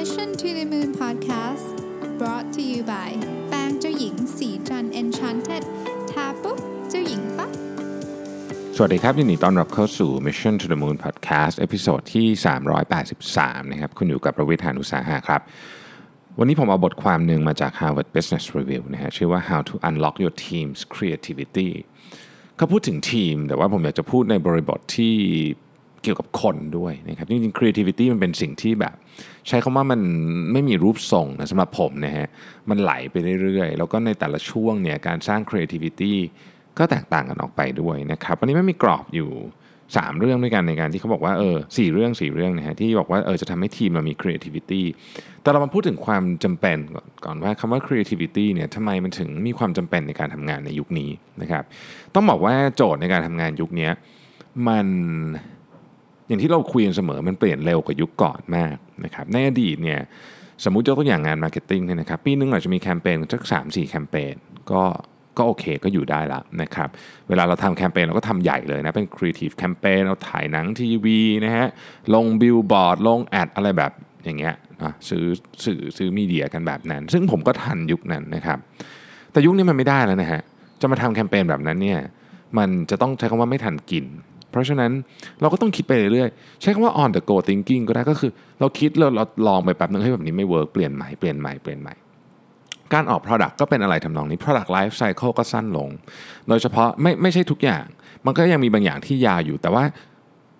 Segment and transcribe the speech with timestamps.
[0.00, 1.68] Mission to the Moon Podcast
[2.18, 3.10] brought to you by
[3.48, 5.64] แป้งเจ้าหญิงศรีจันทร์ Enchanted
[6.10, 6.58] ทาปุ๊บ
[6.90, 7.50] เจ้าหญิงปั๊บ
[8.76, 12.26] สวัสดีครับยินดีต้อนรับเข้าสู่ Mission to the Moon Podcast episode ที่
[13.00, 15.40] 383 นะครับ คุณอยู่กับรวิศ หาญอุตสาหะครับ
[16.38, 21.70] วันนี้ผมเอาบทความหนึ่งมาจาก Harvard Business Review นะฮะชื่อว่า How to Unlock Your Team's Creativity
[22.56, 25.16] เขาพูดถึงทีม แต่ว่าผมอยากจะพูดในบริบทที่
[26.04, 28.94] เกี่ยวกับคนด้วยนะครับจริงๆ creativity มันเป็นสิ่งที่แบบ
[29.48, 30.00] ใช้คำว่ามัน
[30.52, 32.26] ไม่มีรูปทรงนะสำหรับผมนะฮะ
[32.70, 36.14] มันไหลไปเรื่อยๆ แล้วก็ในแต่ละช่วงเนี่ยการสร้าง creativity
[36.78, 39.30] ก็แตกต่างกันออกไปด้วยนะครับวันนี้ไม่มีกรอบอยู่
[39.94, 44.82] 3 เรื่องด้วยกันในการที่เขาบอกว่าเออสเรื่อง 4 เรื่องนะฮะที่บอกว่าเออจะทำให้ทีมเรามี creativity
[45.42, 51.10] แต่เรามาพูดถึงความจำเป็นก่อนก่อนว่าคำว่า creativity เนี่ยทำไมมันถึงมีความจำเป็นในการทำงานในยุคนี้
[51.42, 51.64] นะครับ
[52.14, 53.90] ต้องบอกว่าโจทย์ในการทำงานยุคนี้
[54.68, 54.86] มัน
[56.28, 60.00] อย่างที่เราคุยกันเสมอมันเปลี่ยนเร็วกว่ายุคก่อนมากนะครับในอดีตเนี่ย
[60.64, 64.34] สมมุติยกตัวอย่างงาน marketing เนี่ยนะครับปีนึงเราจจะมีแคมเปญสักสามสี่แคมเปญ
[64.72, 64.82] ก็
[65.38, 66.88] ก็โอเคก็อยู่ได้ละนะครับ
[67.28, 71.66] เวลาเราทำแคมเปญเราก็ทำใหญ่เลยนะเป็น creative campaign เราถ่ายหนังทีวีนะฮะ
[72.14, 73.92] ลงบิลบอร์ดลง ad อะไรแบบ
[74.24, 75.24] อย่างเงี้ยนะซื้อ
[75.64, 78.58] สื่อซื้อ media กันแบบนั้น ซึ่งผมก็ทันยุคนั้นนะครับ
[79.32, 80.40] แต่ยุคนี้มันไม่ได้แล้วนะฮะ
[80.80, 82.00] จะมาทำแคมเปญแบบนั้นเนี่ย
[82.58, 84.04] มันจะต้องใช้คำว่าไม่ทันกิน
[84.54, 84.92] เพราะฉะนั้น
[85.40, 91.94] เราก็ต้องคิดไปเรื่อยๆ ใช้คำว่า on the go thinking ก็ได้ก็คือ เราคิดเราเราลองไปแป๊บนึงให้แบบนี้ไม่ work เปลี่ยนใหม่เปลี่ยนใหม่เปลี่ยนใหม่
[92.92, 95.88] การออก product ก็เป็นอะไรทำนองนี้ product life cycle ก็สั้นลง
[96.48, 97.84] โดยเฉพาะไม่ไม่ใช่ทุกอย่าง
[98.26, 99.84] มันก็ยังมีบางอย่างที่ยาวอยู่ แต่ว่า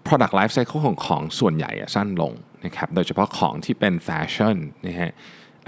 [0.06, 2.32] Product Life Cycle ของของส่วนใหญ่อะสั้นลง
[2.64, 4.56] นะครับ โดยเฉพาะของที่เป็นแฟชั่น
[4.86, 5.12] นะฮะ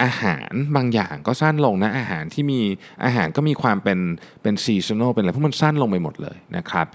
[0.03, 2.61] อาหารบางอย่างก็สั้นลงนะ อาหารที่มี
[3.03, 3.99] อาหารก็มีความเป็น
[4.41, 6.87] เป็นซีซันอลเป็นอะไรพวกมันสั้นลงไปหมดเลยนะครับ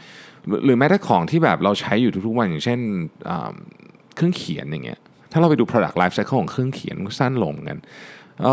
[0.65, 2.79] หรือแม้แต่ของที่แบบเราใช้อยู่ทุกๆวันอย่างเช่น
[4.17, 4.99] เครื่องเขียนอย่างเงี้ย
[5.33, 7.79] ถ้าเราไปดู product life cycle ของเครื่องเขียนมันก็สั้นลงเหมือนกัน
[8.41, 8.45] เ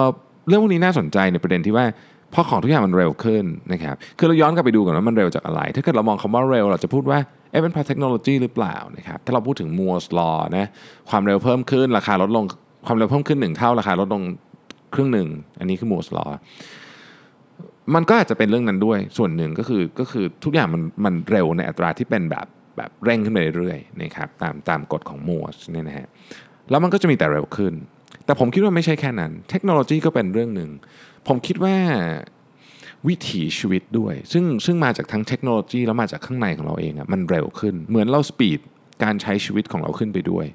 [0.47, 1.85] เรื่องพวกนี้น่าสนใจในประเด็นที่ว่า
[2.31, 3.43] เพราะของทุกอย่างมันเร็วขึ้น
[3.73, 7.19] นะครับคือเราย้อนกลับไปดูกันว่ามันเร็วจากอะไร ถ้าเกิดเรามองคำว่าเร็ว เราจะพูดว่า
[7.51, 10.65] เอ๊ะเป็นพาเทคโนโลยีหรือเปล่านะครับถ้าเราพูดถึง Moore's law นะ
[11.09, 12.43] ความเร็วเพิ่มขึ้นราคาลดลง
[12.85, 14.21] ความเร็วเพิ่มขึ้นหนึ่งเท่าราคาลดลง
[14.93, 15.27] ครึ่งหนึ่ง
[15.59, 16.29] อันนี้คือ Moore's law
[17.95, 26.07] มันก็อาจจะเป็นเรื่องนั้นด้วย ส่วนหนึ่งก็คือก็คือทุกอย่างมันมันเร็วในอัตราที่เป็นแบบแบบเร่งขึ้นไปเรื่อยๆนะครับตามตามกฎของมัวส์เนี่ยนะฮะ
[26.69, 27.73] แล้วมันก็จะมีแต่เร็วขึ้น
[28.25, 30.69] แต่ผมคิดว่าไม่ใช่แค่นั้น เทคโนโลยีก็เป็นเรื่องหนึ่ง
[31.27, 31.75] ผมคิดว่า
[33.07, 38.59] วิถีชีวิตด้วย ซึ่งซึ่งมาจากทั้งเทคโนโลยีแล้วมาจากข้างในของเราเองอะมันเร็วขึ้น เหมือนเราสปีด
[39.03, 40.45] การใช้ชีวิตของเราขึ้นไปด้วย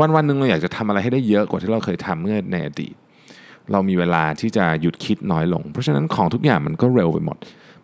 [0.00, 2.94] วันวันหนึ่งเราอยากจะทำอะไรให้ได้เยอะกว่าที่เราเคยทำเมื่อในอดีต
[3.72, 7.36] เรามีเวลาที่จะหยุดคิดน้อยลง เพราะฉะนั้นของทุกอย่างมันก็เร็วไปหมด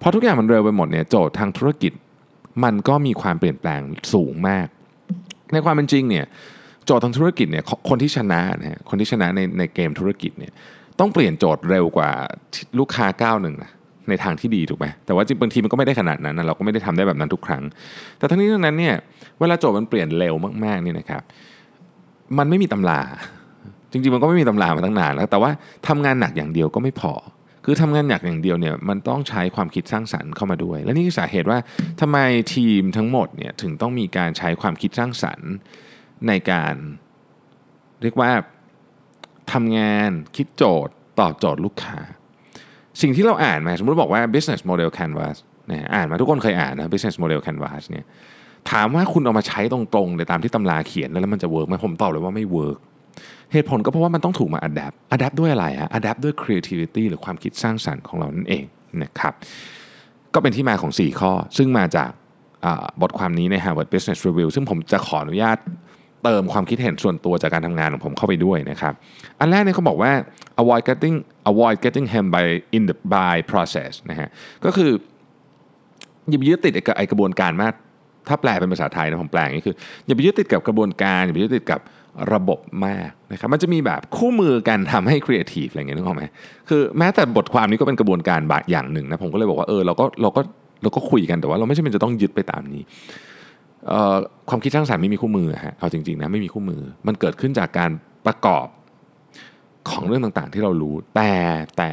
[0.03, 1.93] พอทุกอย่างมันเร็วไปหมดเนี่ยโจทย์ทางธุรกิจ
[2.65, 3.81] มันก็มีความเปลี่ยนแปลง
[4.13, 4.67] สูงมาก
[5.53, 6.25] ในความเป็นจริงเนี่ย
[6.87, 10.53] โจทย์ทางธุรกิจเนี่ยคนที่ชนะนะฮะคนที่ชนะในในเกมธุรกิจเนี่ย
[10.99, 12.11] ต้องเปลี่ยนโจทย์เร็วกว่า
[12.79, 13.71] ลูกค้าก้าวหนึ่งนะ
[14.09, 17.63] ในทางที่ดีถูกไหมแต่ว่าจริงบางทีมันก็ไม่ได้ขนาดนั้นนะเราก็ไม่ได้ทำได้แบบนั้นทุกครั้ง
[18.19, 18.95] แต่ทั้งนี้ทั้งนั้นเนี่ย
[19.41, 21.23] เวลาโจทย์มันเปลี่ยนเร็วมากๆเนี่ยนะครับ
[22.39, 23.01] มันไม่มีตำรา
[23.91, 25.51] จริงๆมันก็ไม่มีตำรามาตั้งนานแล้ว แต่ว่า
[25.89, 27.13] ทำงานหนักอย่างเดียวก็ไม่พอ
[27.65, 31.59] คือทำงานหนักอย่างเดียวเนี่ยมันต้องใช้ความคิดสร้างสรรค์เข้ามาด้วย และนี่คือสาเหตุว่า
[32.01, 32.19] ทำไม
[32.55, 35.51] ทีมทั้งหมดเนี่ยถึงต้องมีการใช้ความคิดสร้างสรรค์
[36.29, 36.75] ในการ
[38.03, 38.31] เรียกว่า
[39.53, 41.99] ทำงานคิดโจทย์ตอบโจทย์ลูกค้า
[43.01, 45.37] สิ่งที่เราอ่านมาสมมติบอกว่า business model canvas
[45.71, 48.05] นะอ่านมาทุกคนเคยอ่านนะ business model canvas เนี่ย
[48.71, 52.79] ถามว่าคุณเอามาใช้ตรงๆในตามที่ตำราเขียนแล้วมันจะ work ไหมผมตอบเลยว่าไม่ work
[53.53, 58.65] เหตุผลก็เพราะว่ามันต้องถูกมา adapt adapt ด้วยอะไรฮะ adapt ด้วย creativity หรือความคิดสร้างสรรค์ของเรานั่นเอง
[59.03, 59.35] นะครับ
[60.35, 62.11] ก็เป็นที่มาของ 4 ข้อ ซึ่งมาจาก
[63.03, 65.59] บทความนี้ใน Harvard Business Review ซึ่งผมจะขออนุญาต
[66.25, 68.95] เติมความคิดเห็นส่วนตัวจากการทำงานของผมเข้าไปด้วยนะครับ
[69.41, 70.13] อันแรกเนี่ยเขาบอกว่า
[70.61, 71.17] avoid getting
[71.51, 72.45] avoid getting hem by
[72.77, 74.29] in the by process นะฮะ
[74.65, 74.91] ก็คือ
[76.29, 77.73] อย่าไปยึดติดกับไอกระบวนการมาก
[78.29, 81.81] ถ้าแปลเป็นภาษาไทยนะผมแปลอย่างนี้คือ อย่าไปยึดติดกับกระบวนการ อย่าไปยึดติดกับ
[82.33, 86.25] ระบบมากนะครับมันจะมีแบบคู่มือกันทำให้ครีเอทีฟอะไรเงี้ยนึกออกไหม
[86.69, 90.41] คือแม้แต่บทความนี้ก็เป็นกระบวนการบางอย่างหนึ่งนะผมก็เลยบอกว่าเออเราก็เราก็
[90.83, 92.83] เราก็คุยกันแต่ว่าเราไม่ใช่เป็นจะต้องยึดไปตามนี้
[94.49, 97.91] ความคิดสร้างสรรค์ไม่มีคู่มือฮะเอาจริงๆนะไม่มีคู่มือ มันเกิดขึ้นจากการ
[98.27, 98.67] ประกอบ
[99.91, 101.33] ของเรื่องต่างๆ ที่เรารู้แต่
[101.79, 101.93] แต่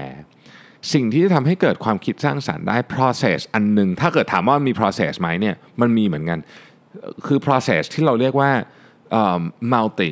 [0.93, 6.39] สิ่งที่จะทำให้เกิดความคิดสร้างสรรค์ได้ process อันหนึ่งถ้าเกิดถามว่ามี process ไหมเนี่ยมันมีเหมือนกัน
[7.25, 8.51] คือ process ที่เราเรียกว่า
[9.73, 10.09] multi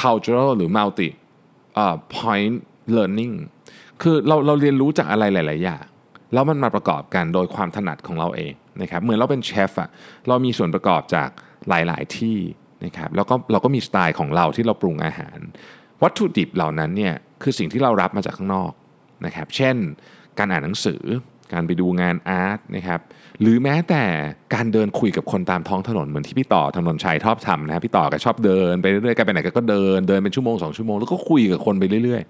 [0.00, 1.08] cultural หรือ multi
[2.16, 2.54] point
[2.96, 3.34] learning
[4.02, 5.84] คือเราเราเรียนรู้จากอะไรหลาย ๆ อย่าง
[6.32, 8.52] แล้วมันมาประกอบกันโดยความถนัดของเราเอง
[8.82, 9.88] นะครับเหมือนเราเป็นเชฟอะ
[10.28, 11.28] เรามีส่วนประกอบจาก
[11.68, 12.38] หลาย ๆ ที่
[12.84, 15.38] นะครับแล้วก็เราก็มีสไตล์ของเราที่เราปรุงอาหาร
[16.02, 18.72] วัตถุดิบเหล่านั้นเนี่ยคือสิ่งที่เรารับมาจากข้างนอก
[19.26, 19.76] นะครับเช่น
[20.38, 21.02] การอ่านหนังสือ
[21.52, 23.00] การไปดูงานอาร์ตนะครับ
[23.40, 24.02] หรือแม้แต่
[24.54, 32.22] การเดินคุยกับคนตามท้องถนนเหมือนที่พี่ต่อถนนชัยชอบทำนะพี่ต่อก็ชอบเดินไปเรื่อยๆกันไปไหนก็เดินเดินเป็นชั่วโมงสองชั่วโมงแล้วก็คุยกับคนไปเรื่อย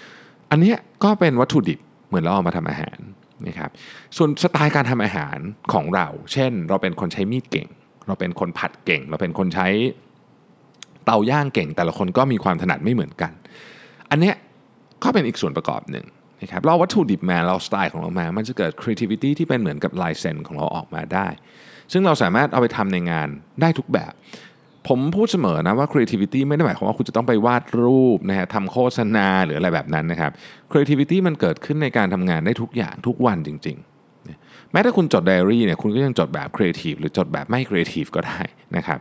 [0.00, 0.72] ๆ อันนี้
[1.04, 1.78] ก็เป็นวัตถุดิบ
[2.08, 2.98] เหมือนเราเอามาทำอาหาร
[3.46, 3.70] นะครับ
[4.16, 5.38] ส่วนสไตล์การทำอาหาร
[5.72, 7.68] ของเรา เช่น เราเป็นคนใช้มีดเก่ง
[8.06, 9.68] เราเป็นคนผัดเก่ง เราเป็นคนใช้
[11.04, 13.32] เตาย่างเก่ง แต่ละคนก็มีความถนัดไม่เหมือนกัน
[14.10, 14.34] อันเนี้ย
[15.02, 16.04] ก็เป็นอีกส่วนประกอบหนึ่ง
[16.42, 21.28] นะครับเราวัตถุดิบมาเราสไตล์ของเรามา มันจะเกิด creativity ที่เป็นเหมือนกับลายเซ็นของเราออกมาได้
[21.92, 23.28] ซึ่งเราสามารถเอาไปทำในงาน
[23.60, 24.12] ได้ทุกแบบ
[24.88, 30.30] ผมพูดเสมอนะว่า creativity ไม่ได้หมายความว่าคุณจะต้องไปวาดรูปนะฮะทำโฆษณาหรืออะไรแบบนั้นนะครับ
[30.70, 38.40] creativity มันเกิดขึ้นในการทำงานได้ทุกอย่างทุกวันจริงๆ แม้ถ้าคุณจดไดอารี่เนี่ยคุณก็ยังจดแบบ creative หรือจดแบบไม่ creative ก็ได้
[38.76, 38.98] นะครับ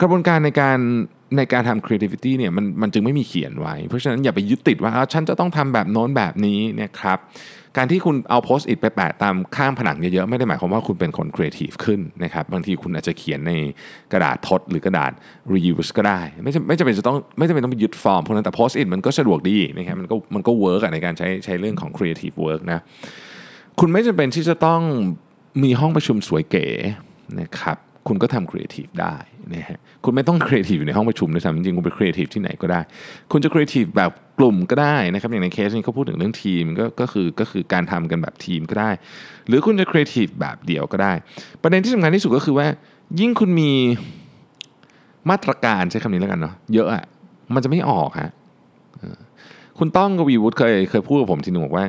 [0.00, 0.78] กระบวนการในการ
[1.36, 7.18] ในการทำ creativity เนี่ยมันมันจึงไม่มีเขียนไว้ เพราะฉะนั้นอย่าไปยึดติดว่าฉันจะต้องทำแบบโน้นแบบนี้นะครับ
[7.76, 13.52] การที่คุณเอา Post-it ไปแปะตามข้างผนังเยอะๆ ไม่ได้หมายความว่าคุณเป็นคนครีเอทีฟขึ้นนะครับบางทีคุณอาจจะเขียนใน
[14.12, 15.12] กระดาษทดหรือกระดาษ
[15.52, 22.80] reuse ก็ได้ ไม่จำไม่จำเป็นจะต้องไม่จำเป็นต้องไปยึดฟอร์มพวกนั้นแต่ Post-it มันก็สะดวกดีนะครับมันก็มันก็ work ในการใช้ใช้เรื่องของ creative work นะ
[23.80, 24.80] คุณไม่จำเป็นที่จะต้อง
[25.62, 26.66] มีห้องประชุมสวยเก๋
[27.40, 29.16] นะครับ คุณก็ทำครีเอทีฟได้
[29.54, 32.80] นะฮะคุณไม่ต้องครีเอทีฟอยู่ในห้องประชุมนะทำจริงๆคุณไปครีเอทีฟที่ไหนก็ได้
[33.32, 38.90] คุณจะครีเอทีฟแบบกลุ่มก็ได้นะครับอย่างในเคสนี้เขาพูดถึงเรื่องทีมก็ก็คือก็คือการทำกันแบบทีมก็ได้
[39.48, 41.12] หรือคุณจะครีเอทีฟแบบเดี่ยวก็ได้
[41.62, 42.66] ประเด็นที่สำคัญที่สุดก็คือว่า
[43.20, 43.72] ยิ่งคุณมี
[45.30, 47.04] มาตรการใช้คำนี้แล้วกันเนาะเยอะอะ
[47.54, 48.30] มันจะไม่ออกฮะ
[49.78, 51.86] คุณต้องกวีวุฒิเคยเคยพูดกับผมทีนึงบอกว่า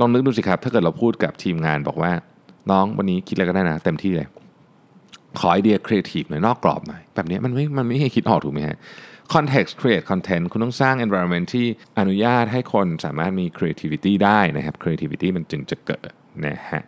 [0.00, 2.12] ลองนึกดูสิครับ ถ้าเกิดเราพูดกับทีมงานบอกว่า
[2.70, 4.28] น้องวันนี้คิดอะไรก็ได้นะ เต็มที่เลย
[5.38, 8.78] ขอไอเดียครีเอทีฟหน่อยนอกกรอบหน่อยแบบนี้มันไม่มันไม่ให้คิดออกถูกไหมฮะ
[9.34, 11.66] context create content คุณต้องสร้าง environment ที่
[11.98, 16.10] อนุญาตให้คนสามารถมี creativity ได้นะครับ creativity มันจึงจะเกิด
[16.46, 16.82] นะฮะ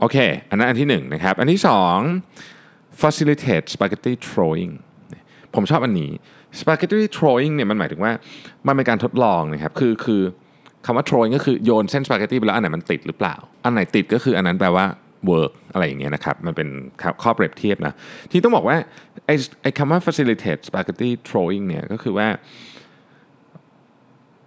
[0.00, 0.16] โอเค
[0.50, 1.98] อันนั้นอันที่หนึ่งนะครับ อันที่สอง
[3.02, 4.72] facilitate spaghetti throwing
[5.54, 6.10] ผมชอบอันนี้
[6.60, 8.12] spaghetti throwing เนี่ยมันหมายถึงว่า
[8.66, 10.22] มันเป็นการทดลองนะครับ คือคือ
[10.86, 14.86] คำว่า throwing ก็คือโยนเส้นสปาเกตตี้ไปแล้วอันไหนมันติดหรือเปล่า อันไหนติดก็คืออันนั้นแปลว่า
[15.26, 16.68] work อะไรอย่างเงี้ยนะครับ มันเป็น
[17.22, 17.94] ข้อเปรียบเทียบนะ
[18.30, 18.76] ที่ต้องบอกว่า
[19.26, 22.28] ไอ้ไอ้คำว่า facilitate spaghetti throwing เนี่ยก็คือว่า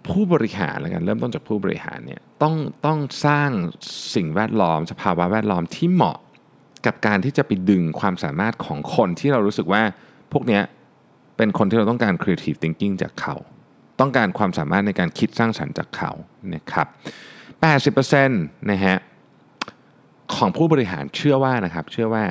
[0.08, 2.54] ผู้บริหารแล้วกันเริ่มต้นจากผู้บริหารเนี่ยต้อง
[2.86, 3.50] ต้องสร้าง
[4.14, 6.18] สิ่งแวดล้อม สภาวะแวดล้อมที่เหมาะ
[6.86, 9.82] กับการที่จะไปดึงความสามารถของคนที่เรารู้สึกว่า
[10.32, 10.62] พวกเนี้ย
[11.36, 13.34] เป็นคนที่เราต้องการ creative thinking จากเขา
[14.00, 16.10] ต้องการความสามารถในการคิดสร้างสรรค์จากเขา
[16.54, 16.86] นะครับ
[18.02, 18.96] 80%นะฮะ
[20.36, 22.24] ของผู้บริหารเชื่อว่านะครับ เชื่อว่า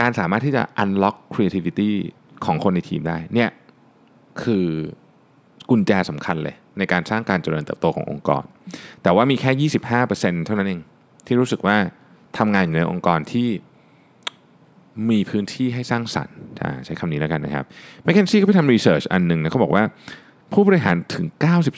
[0.00, 1.90] การสามารถที่จะ unlock creativity
[2.44, 3.50] ของคนในทีมได้เนี่ย
[4.42, 4.66] คือ
[5.70, 8.44] กุญแจสำคัญเลย ในการสร้างการเจริญเติบโตขององค์กร
[9.02, 9.68] แต่ว่ามีแค่
[10.04, 10.80] 25%เท่านั้นเอง
[11.26, 11.76] ที่รู้สึกว่า
[12.38, 13.48] ทำงานอยู่ในองค์กรที่
[15.10, 16.36] มีพื้นที่ให้สร้างสรรค์
[16.84, 17.64] ใช้คำนี้แล้วกันนะครับ
[18.04, 19.84] แมคเคนซี่ก็ไปทำรีเสิร์ชอันหนึ่งนะเขาบอกว่า
[20.52, 21.26] ผู้บริหารถึง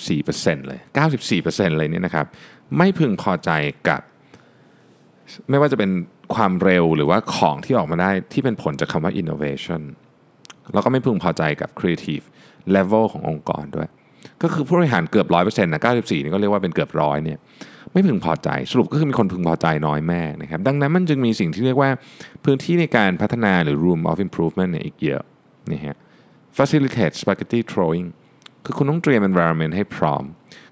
[0.09, 0.81] 94%เลย
[1.29, 2.26] 94%เลยเนี่ยนะครับ
[2.76, 3.50] ไม่พึงพอใจ
[3.88, 4.00] กับ
[5.50, 5.90] ไม่ว่าจะเป็น
[6.34, 9.82] ความเร็วหรือว่าของที่ออกมาได้ที่เป็นผลจากคำว่า innovation
[10.72, 12.25] แล้วก็ไม่พึงพอใจกับ creative
[12.75, 13.88] level ขององค์กรด้วย
[14.42, 17.38] ก็คือผู้บริหารเกือบร้อยเปอร์เซ็นต์นะ94นี่ก็เรียกว่าเป็นเกือบร้อยเนี่ย
[17.92, 21.90] ไม่พึงพอใจสรุปก็คือมีคนพึงพอใจน้อยแม่นะครับดังนั้นมันจึงมีสิ่งที่เรียกว่า
[22.44, 25.23] พื้นที่ในการพัฒนาหรือ room of improvement เนี่ยอีกเยอะ
[25.70, 25.97] นี่ฮะ
[26.56, 28.06] facilitate spaghetti throwing
[28.64, 30.25] คือคุณต้องเตรียม environment ให้พร้อม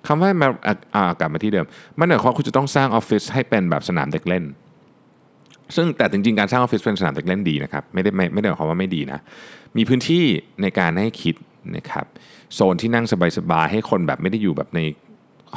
[0.07, 0.49] คำว่ามา
[0.95, 1.67] อากลับมาที่เดิม
[1.99, 4.45] มันหมายความว่าคุณจะต้องสร้างออฟฟิศให้เป็นแบบสนามเด็กเล่น
[5.77, 9.19] ซึ่งแต่จริงๆ การสร้างออฟฟิศเป็นสนามเด็กเล่นดีนะครับ ไม่ได้ไม่ไม่ได้หมายความว่าไม่ดีนะ
[9.77, 10.25] มีพื้นที่
[10.63, 11.35] ในการให้คิด
[11.77, 12.07] นะครับ
[12.55, 13.05] โซนที่นั่ง
[13.39, 14.81] สบายๆ ให้คนแบบไม่ได้อยู่แบบใน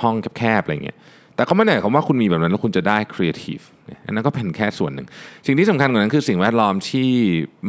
[0.02, 0.98] ห้องแคบๆ อะไรเงี้ย
[1.36, 3.60] แต่เขาไม่ได้หมายความว่าคุณมีแบบนั้นแล้วคุณจะได้ครีเอทีฟ
[4.06, 5.08] อันนั้นก็เป็นแค่ส่วนหนึ่ง
[5.46, 7.10] สิ่งที่สำคัญกว่านั้นคือสิ่งแวดล้อมที่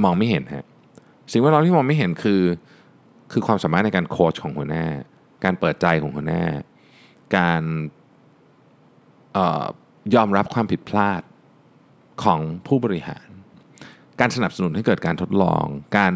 [0.04, 0.66] มองไม่เห็นฮะ
[1.32, 2.42] สิ่งแวดล้อมที่มองไม่เห็นคือ
[3.32, 4.86] คือความสามารถในการโค้ชของหัวหน้า
[5.44, 6.42] การเปิดใจของหัวหน้า
[7.36, 7.62] การ
[10.14, 11.22] ยอมรับความผิดพลาด
[12.24, 13.26] ของผู้บริหาร
[14.20, 15.64] การสนับสนุนให้เกิดการทดลอง
[15.98, 16.14] การ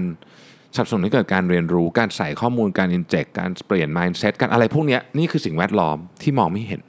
[0.75, 6.81] สนับสนุนให้เกิดการเรียนรู้ การใส่ข้อมูล การอินเจกการเปลี่ยน mindset การอะไรพวกนี้นี่คือสิ่งแวดล้อมที่มองไม่เห็น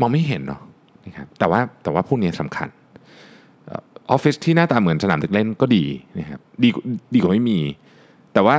[0.00, 0.62] มองไม่เห็นเนาะ
[1.04, 2.68] นะครับแต่ว่าแต่ว่าพวกนี้สำคัญ
[4.10, 5.84] ออฟฟิศที่หน้าตาเหมือนสนามเด็กเล่นก็ดี
[6.18, 6.68] นะครับดี
[7.14, 7.58] ดีกว่าไม่มี
[8.32, 8.56] แต่ว่า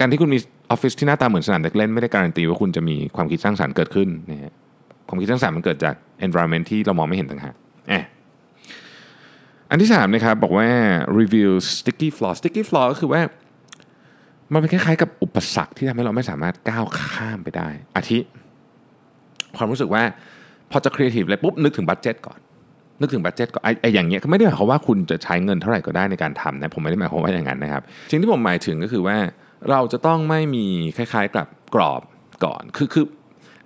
[0.00, 0.38] การที่คุณมี
[0.70, 4.52] ออฟฟิศที่หน้าตาเหมือนสนามเด็กเล่นไม่ได้การันตีว่าคุณจะมีความคิดสร้างสรรค์เกิดขึ้นนะฮะ
[5.08, 5.94] ความคิดสร้างสรรค์มันเกิดจาก
[6.26, 7.54] environment ที่เรามองไม่เห็นต่างหาก
[9.70, 10.68] อันที่3นะครับบอกว่า
[11.18, 13.22] review sticky flaw sticky flaw ก็คือว่า
[14.52, 18.18] มันเป็นคล้ายๆกับอุปสรรคที่ทำให้เราไม่สามารถก้าวข้ามไปได้ อาทิ
[19.56, 20.02] ความรู้สึกว่า
[20.70, 22.38] พอจะครีเอทีฟเลยปุ๊บนึกถึง budget ก่อน
[23.00, 29.16] นึกถึงบัตเจ็ตก่อนไอ้ไอ้อย่างเงี้ยไม่ได้หมายความว่าคุณจะใช้เงินเท่าไหร่ก็ได้ในการทำนะผมไม่ได้หมายความว่าอย่างนั้นนะครับสิ่งที่ผมหมายถึงก็คือว่า
[29.70, 32.02] เราจะต้องไม่มีคล้ายๆกับกรอบ
[32.44, 33.04] ก่อน คือคือ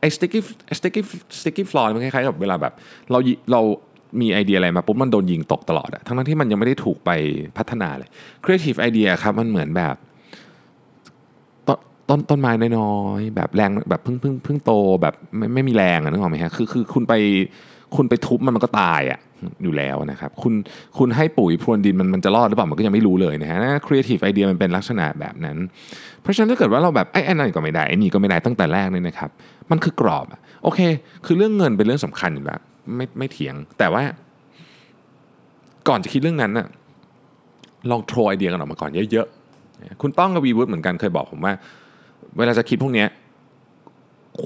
[0.00, 0.40] ไอ้ sticky
[0.78, 1.00] sticky
[1.40, 2.74] sticky floor มันคล้ายๆกับเวลาแบบ
[3.10, 3.18] เรา
[3.52, 3.60] เรา
[4.20, 7.10] มีไอเดียอะไรมาปุ๊บมันโดนยิงตกตลอดอะทั้งนั้นที่มันยังไม่ได้ถูกไป
[7.58, 8.08] พัฒนาเลย
[8.44, 9.96] creative idea ครับมันเหมือนแบบ
[11.68, 14.72] ต้นต้นต้นไม้น้อยๆแบบแรงแบบเพิ่งเพิ่งเพิ่งโต
[15.02, 17.14] แบบไม่ไม่มีแรงอะนึกออกไหมฮะคือคือคุณไป
[17.96, 19.20] คุณไปทุบมันมันก็ตายอะ
[19.62, 20.52] อยู่แล้วนะครับ คุณ
[20.98, 25.56] คุณให้ปุ๋ยพรวนดินมันมันจะรอดหรือเปล่ามันก็ยังไม่รู้เลยนะฮะ creative idea มันเป็นลักษณะแบบนั้น
[26.22, 29.30] เพราะฉะนั้นถ้าเกิดว่าเราแบบไอ้นั่นก็ไม่ได้ไอ้นี่ก็ไม่ได้ตั้งแต่แรกเลยนะครับ
[29.70, 30.80] มันคือกรอบอะโอเค
[31.26, 32.60] คือเรื่องเงินเป็นเรื่องสำคัญอยู่แล้ว
[32.96, 34.02] ไม่ไม่เถียง แต่ว่า
[35.88, 36.66] ก่อนจะคิดเรื่องนั้นน่ะ
[37.90, 41.52] ลองโทรไอเดียกันออกมาก่อนเยอะๆคุณต้องกับวีวูดเหมือนกันเคยบอกผมว่า
[42.38, 43.08] เวลาจะคิดพวกเนี้ย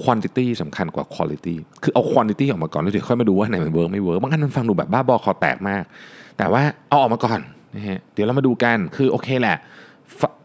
[0.03, 5.83] quantity สำคัญกว่า quality คือเอา quantity ออกมาก่อนแล้วเดี๋ยวค่อยมาดูว่าไหนมัน work ไม่ work บางอันมันฟังดูแบบบ้าบอคอแตกมาก
[6.37, 7.39] แต่ว่าเอาออกมาก่อน
[7.75, 9.57] นะฮะเดี๋ยวเรามาดูกันคือโอเคแหละ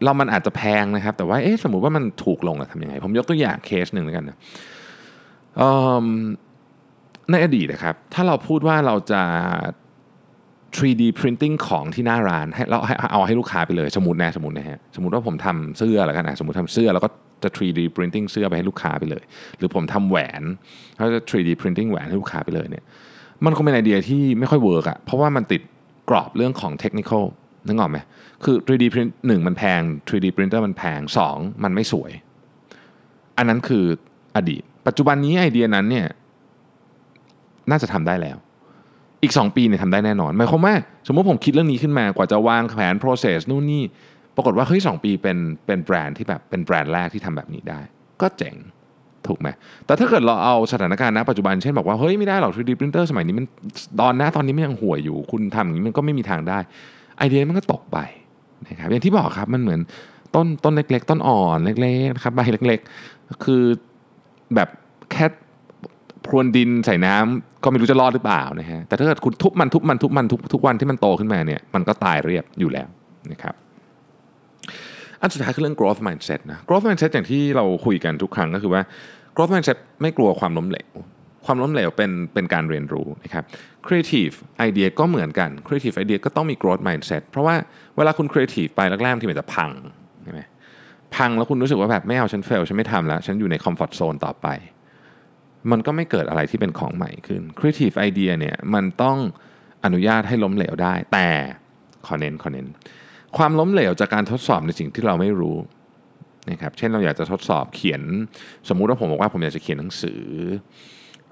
[0.03, 4.37] เรามันอาจจะแพงนะครับ แต่ว่าเอ๊ะสมมุติว่ามันถูกลงอะทำยังไง ผมยกตัวอย่างเคสหนึ่งแล้วกันนะ
[7.31, 9.21] ในอดีตนะครับ ถ้าเราพูดว่าเราจะ
[10.77, 12.77] 3D printing ของที่หน้าร้านให้เรา
[13.11, 17.09] เอาให้ลูกค้าไปเลยสมมตินะสมมตินะฮะสมมติว่าผมทำเสื้อแล้วกันนะสมมติทำเสื้อแล้วก็
[17.43, 19.23] จะ 3D printing เสื้อไปให้ลูกค้าไปเลย
[19.57, 20.43] หรือผมทำแหวน
[20.95, 22.83] แล้วจะ 3D printing แหวนให้ลูกค้าไปเลยเนี่ย
[23.45, 25.61] มันคงเป็นไอเดียที่ไม่ค่อย work อะเพราะว่ามันติด
[26.09, 27.23] กรอบเรื่องของ technical
[27.67, 27.99] นึกออกไหม
[28.43, 30.99] คือ 3D print หนึ่งมันแพง 3D printer มันแพง
[31.31, 32.11] 2 มันไม่สวย
[33.37, 33.85] อันนั้นคือ
[34.35, 36.07] อดีต ปัจจุบันนี้ไอเดียนั้นเนี่ย
[37.69, 38.37] น่าจะทำได้แล้ว
[39.23, 40.73] อีก 2 ปีเนี่ยทำได้แน่นอนหมายความว่า
[41.07, 43.83] สมมติผมคิดเรื่องนี้ขึ้นมากว่าจะวางแผน process นู่นนี่
[44.35, 47.79] ปรากฏว่าเฮ้ยสปีเป็นเป็นแบรนด์ที่แบบเป็นแบรนด์แรกที่ทำแบบนี้ได้
[48.21, 48.55] ก็เจ๋ง
[49.27, 49.47] ถูกไหม
[49.85, 53.45] แต่ถ้าเกิดเราเอาสถานการณ์ณปัจจุบันเช่นบอกว่าเฮ้ยไม่ได้หรอก 3D printer สมัยนี้มัน
[54.01, 56.59] ตอนนะตอนนี้มันยังห่วยอยู่ คุณทำอย่างนี้มันก็ไม่มีทางได้
[57.17, 57.97] ไอเดียมันก็ตกไป
[58.67, 59.79] นะครับอย่างที่บอกครับมันเหมือน
[60.35, 62.79] ต้นต้นเล็ก ๆ ต้นอ่อนเล็กๆนะครับใบเล็ก
[63.11, 63.63] ๆ คือ
[64.55, 64.69] แบบ
[65.11, 65.25] แค่
[66.25, 72.87] พรวนดินใส่น้ำก็ไม่รู้จะรอดหรือเปล่านะฮะแต่ถ้าเกิดคุณทุบมันทุบมันทุบมันทุกทุกวันที่มันโตขึ้นมาเนี่ยมันก็ตายเรียบอยู่แล้ว
[73.31, 73.55] นะครับ
[75.21, 78.81] อันสุดท้ายคือเรื่อง growth mindset นะ growth mindset อย่างที่เราคุยกันทุกครั้งก็คือว่า
[79.35, 80.89] growth mindset ไม่กลัวความล้มเหลว
[81.45, 83.43] ความล้มเหลวเป็นเป็นการเรียนรู้นะครับ
[83.87, 84.35] creative
[84.67, 87.55] idea ก็เหมือนกัน creative idea ก็ต้องมี growth mindset เพราะว่า
[87.97, 89.71] เวลาคุณ creative ไปแรกๆที่มันจะพัง
[90.23, 90.41] ใช่ไหม
[91.15, 94.47] พังแล้วคุณรู้สึกว่าแบบไม่เอาฉันเฟลฉันไม่ทำแล้ว ฉันอยู่ใน comfort zone ต่อไป
[95.71, 99.17] มันก็ไม่เกิดอะไรที่เป็นของใหม่ขึ้น creative idea เนี่ยมันต้อง
[99.85, 101.27] อนุญาตให้ล้มเหลวได้ แต่
[102.05, 102.67] ขอเน้นขอเน้น
[103.37, 105.57] ความล้มเหลวจากการทดสอบในสิ่งที่เราไม่รู้
[106.49, 108.01] นะครับเช่นเราอยากจะทดสอบเขียน
[108.69, 110.21] สมมุติว่าผมบอกว่าผมอยากจะเขียนหนังสือ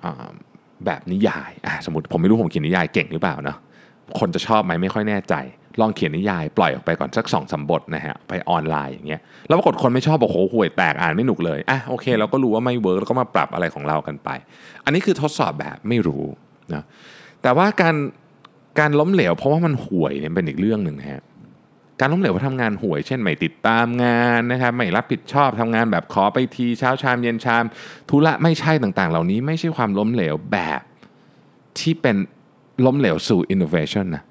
[0.04, 0.06] อ
[0.86, 1.52] แบบนิยาย
[1.86, 3.58] สมมติผมไม่รู้ผมเขียนนิยายเก่งหรือเปล่าเนาะ
[4.20, 5.36] คนจะชอบไหมไม่ค่อยแน่ใจ
[5.82, 14.30] ลองเขียนนิยาย ปล่อยออกไปก่อนสักสองสาบทนะฮะไปออนไลน์อย่างเงี้ยแล้วปรากฏคนไม่ชอบบอกโอ้โหห่วยแตกอ่านไม่หนุกเลยอะโอเคเราก็รู้ว่าไม่เวิร์กแล้วก็มาปรับอะไรของเรากันไป
[14.86, 16.24] อันนี้คือทดสอบแบบไม่รู้
[16.74, 16.84] นะ
[17.42, 17.96] แต่ว่าการ
[18.80, 21.24] การล้มเหลว เพราะว่ามันห่วยเนี่ยเป็นอีกเรื่องหนึ่งฮะ
[22.00, 27.64] การล้มเหลวเพราะทำงานห่วย เช่นไม่ติดตามงานนะครับไม่รับผิดชอบทำงานแบบขอไปทีเช้าชามเย็นชาม
[28.10, 30.82] ธุระไม่ใช่ต่างๆ เหล่านี้ไม่ใช่ความล้มเหลวแบบ
[31.80, 32.16] ที่เป็น
[32.86, 34.24] ล้มเหลวสู่ innovation นะ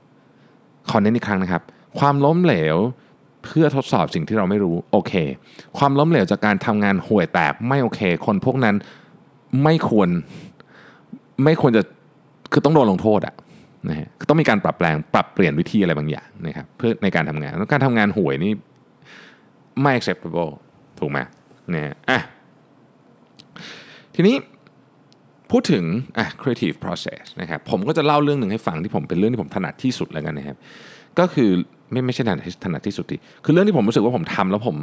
[0.90, 1.62] ขอเน้นอีกครั้งนะครับ
[1.98, 2.76] ความล้มเหลว
[3.44, 5.12] เพื่อทดสอบสิ่งที่เราไม่รู้โอเค
[5.78, 8.76] ความล้มเหลวจากการทำงานห่วยแตกไม่โอเค คนพวกนั้น
[9.62, 10.08] ไม่ควร
[11.44, 11.82] ไม่ควรจะ
[12.52, 13.34] คือต้องโดนลงโทษอะ
[13.88, 18.52] นะฮะต้องมีการปรับแปลงปรับเปลี่ยนวิธีอะไรบางอย่างนะครับเพื่อในการทำงานแล้วการทำงานห่วยนี่
[19.80, 20.50] ไม่ acceptable
[21.00, 21.18] ถูกไหม
[21.74, 22.18] นะฮะอะ
[24.14, 24.36] ทีนี้
[25.50, 25.84] พูดถึง
[26.18, 30.56] อะ creative process นะครับผมก็จะเล่าเรื่องหนึ่งให้ฟังที่ผมเป็นเรื่องที่ผมถนัดที่สุดแล้วกันนะครับ
[31.18, 31.50] ก็คือ
[31.92, 34.76] ไม่ไม่ใช่ถนัดถนัดที่สุดที่คือเรื่องที่ผมรู้สึกว่าผมทำแล้วผม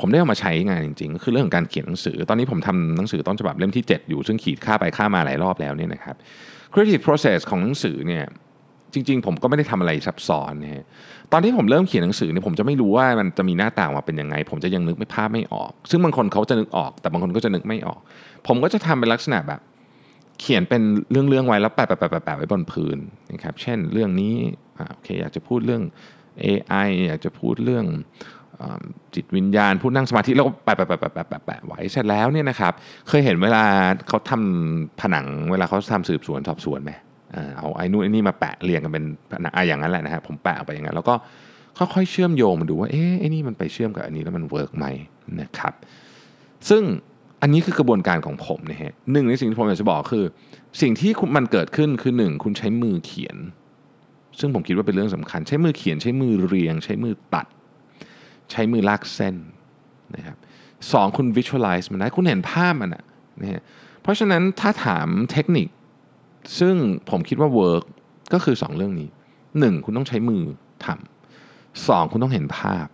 [0.00, 6.16] ผมได้เอามาใช้งานจริงๆก็คือเรื่องของการเขียนหนังสือ ตอนนี้ผมทำหนังสือต้นฉบับเล่มที่ 7 อยู่ซึ่งขีดค่าไปค่ามาหลายรอบแล้วเนี่ยนะครับ
[6.74, 8.24] creative process ของหนังสือเนี่ย
[8.92, 10.84] จริงๆ ผมก็ไม่ได้ทำอะไรซับซ้อนนะฮะ
[11.32, 18.00] ตอนที่ผมเริ่มเขียนหนังสือเนี่ยผมจะไม่รู้ว่ามันจะมีหน้าตามาเป็นยังไง ผมจะยังนึกไม่ภาพไม่ออก ซึ่งบางคนเขาจะนึกออก แต่บางคนก็จะนึกไม่ออก
[18.46, 19.60] ผมก็จะทำเป็นลักษณะแบบ
[20.40, 22.98] เขียนเป็นเรื่องๆไว้แล้วแปะแปะแปะแปะไว้บนพื้น
[23.32, 24.34] นะครับเช่นเรื่องนี้
[24.92, 25.82] โอเคอยากจะพูดเรื่อง
[26.44, 27.84] AI อยากจะพูดเรื่อง
[29.14, 32.72] จิตวิญญาณพูดนั่งสมาธิแล้วก็แปะแปะแปะแปะแปะไว้เสร็จแล้วเนี่ยนะครับ
[33.08, 33.64] เคยเห็นเวลา
[34.08, 36.92] เขาทำผนังเวลาเขาทำสืบสวนสอบสวนไหม
[37.58, 41.14] เอาไอ้นู่นไอ้นี่มาแปะเรียงกันเป็นผนังอะอย่างนั้นแหละนะฮะผมแปะออกไปอย่างนั้นแล้วก็
[41.78, 44.86] ค่อยๆเชื่อมโยงมาดูว่าเอ๊ะไอ้นี่มันไปเชื่อมกับอันนี้แล้วมัน work ไหม
[45.40, 45.72] นะครับ
[46.68, 46.82] ซึ่ง
[47.42, 50.24] อันนี้คือกระบวนการของผมนะฮะหนึ่งในสิ่งที่ผมอยากจะบอกคือ
[50.80, 53.36] สิ่งที่มันเกิดขึ้นคือหนึ่งคุณใช้มือเขียน
[54.38, 57.46] ซึ่งผมคิดว่าเป็นเรื่องสำคัญ ใช้มือเขียนใช้มือเรียง ใช้มือตัด
[58.54, 59.36] ใช้มือลากเส้น
[60.16, 60.36] นะครับ
[60.92, 63.04] สองคุณ visualize มันได้คุณเห็นภาพมันอะ
[63.42, 63.62] นะฮะ
[64.02, 65.68] เพราะฉะนั้นถ้าถามเทคนิค
[66.58, 66.74] ซึ่ง
[67.10, 67.84] ผมคิดว่า work
[68.32, 69.08] ก็คือ 2 เรื่องนี้
[69.46, 69.84] 1.
[69.84, 70.42] คุณต้องใช้มือ
[70.84, 72.86] ทำสองคุณต้องเห็นภาพ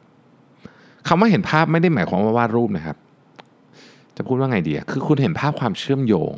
[1.09, 2.97] คำว่าเห็นภาพไม่ได้หมายความว่าวาดรูปนะครับ
[4.17, 6.35] จะพูดว่าไงดีคือคุณเห็นภาพความเชื่อมโยง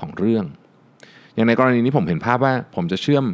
[0.00, 0.44] ของเรื่อง
[1.34, 3.24] อย่างในกรณีนี้ผมเห็นภาพว่าผมจะเชื่อม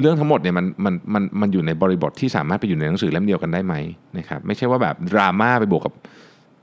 [0.00, 3.74] เรื่องทั้งหมดเนี่ยมันมันมันมันอยู่ในบริบทที่สามารถไปอยู่ในหนังสือเล่มเดียวกันได้ไหม
[4.18, 5.94] นะครับไม่ใช่ว่าแบบดราม่าไปบวกกับ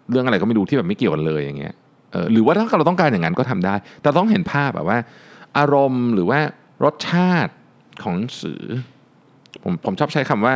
[0.09, 1.73] เรื่องอะไรก็ไม่รู้ที่แบบไม่เกี่ยวกันเลยอย่างเงี้ย
[2.11, 4.97] เออหรือว่าถ้าเราต้องการอย่างนั้นก็ทำได้ แต่ต้องเห็นภาพแบบว่า
[5.57, 6.39] อารมณ์หรือว่า
[6.83, 7.53] รสชาติ
[8.03, 8.61] ของหนังสือ
[9.63, 10.53] ผมผมชอบใช้คำว่า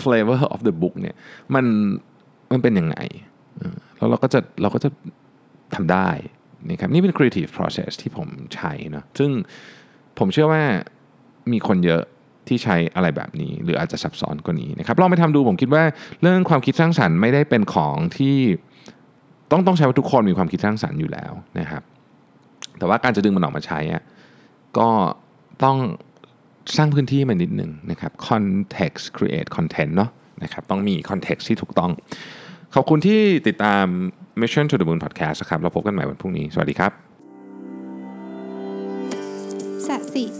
[0.00, 1.14] flavor of the book เนี่ย
[1.54, 1.64] มัน
[2.52, 2.96] มันเป็นยังไง
[3.96, 4.90] แล้วเราก็จะเราก็จะ
[5.74, 6.08] ทำได้
[6.68, 9.30] นะครับนี่เป็น creative process ที่ผมใช้นะซึ่ง
[10.18, 10.62] ผมเชื่อว่า
[11.52, 12.02] มีคนเยอะ
[12.48, 15.84] ที่ใช้อะไรแบบนี้ หรืออาจจะซับซ้อนกว่านี้นะครับลองไปทำดูผมคิดว่า
[16.20, 18.36] เรื่องความคิดสร้างสรรค์ไม่ได้เป็นของที่
[19.50, 21.82] ต้องต้องใช้ว่าทุกคนมีความคิดสร้างสรรค์อยู่แล้วนะครับ
[22.78, 23.80] แต่ว่าการจะดึงมันออกมาใช้
[24.78, 24.88] ก็
[25.64, 25.78] ต้อง
[26.76, 30.10] สร้างพื้นที่มานิดหนึ่งนะครับ context create content เนาะ
[30.42, 31.90] นะครับต้องมี context ที่ถูกต้อง
[32.74, 33.84] ขอบคุณที่ติดตาม
[34.40, 36.92] Mission to the Moon Podcast นะครับ เราพบกันใหม่วันพรุ่งนี้ สวัสดีครับ
[39.86, 40.39] สัสิ